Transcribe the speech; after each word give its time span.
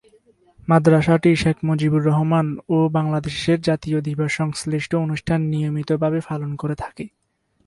মাদ্রাসাটি 0.67 1.31
শেখ 1.35 1.57
মুজিবুর 1.63 2.03
রহমান 2.05 2.47
ও 2.69 2.77
বাংলাদেশের 2.89 3.59
জাতীয় 3.61 3.99
দিবস 4.01 4.31
সংশ্লিষ্ট 4.33 4.91
অনুষ্ঠান 4.95 5.39
নিয়মিতভাবে 5.51 6.19
পালন 6.29 6.51
করে 6.55 6.75
থাকে। 6.75 7.05